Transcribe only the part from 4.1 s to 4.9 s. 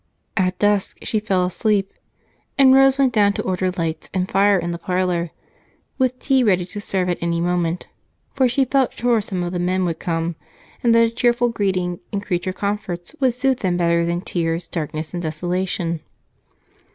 and fire in the